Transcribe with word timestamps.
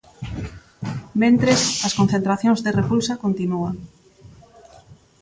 Mentres, 1.21 1.61
as 1.87 1.93
concentracións 1.99 2.59
de 2.65 2.71
repulsa 2.79 3.21
continúan. 3.23 3.75